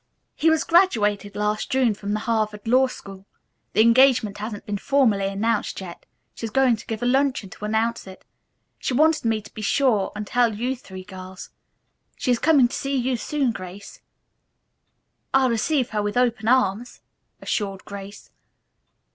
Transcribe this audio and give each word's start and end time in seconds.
He 0.33 0.49
was 0.49 0.63
graduated 0.63 1.35
last 1.35 1.69
June 1.69 1.93
from 1.93 2.13
the 2.13 2.21
Harvard 2.21 2.67
law 2.67 2.87
school. 2.87 3.27
The 3.73 3.81
engagement 3.81 4.39
hasn't 4.39 4.65
been 4.65 4.79
formally 4.79 5.27
announced 5.27 5.79
yet. 5.79 6.07
She's 6.33 6.49
going 6.49 6.75
to 6.77 6.87
give 6.87 7.03
a 7.03 7.05
luncheon 7.05 7.51
to 7.51 7.65
announce 7.65 8.07
it. 8.07 8.25
She 8.79 8.95
wanted 8.95 9.25
me 9.25 9.43
to 9.43 9.53
be 9.53 9.61
sure 9.61 10.11
and 10.15 10.25
tell 10.25 10.55
you 10.55 10.75
three 10.75 11.03
girls. 11.03 11.51
She 12.15 12.31
is 12.31 12.39
coming 12.39 12.67
to 12.67 12.75
see 12.75 12.95
you 12.95 13.15
soon, 13.15 13.51
Grace." 13.51 14.01
"I'll 15.35 15.51
receive 15.51 15.91
her 15.91 16.01
with 16.01 16.17
open 16.17 16.47
arms," 16.47 17.01
assured 17.39 17.85
Grace. 17.85 18.31